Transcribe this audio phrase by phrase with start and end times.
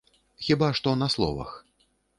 [0.45, 1.53] Хіба што на словах.